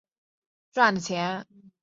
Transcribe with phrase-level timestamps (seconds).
[0.03, 1.71] 家庭成员赚的钱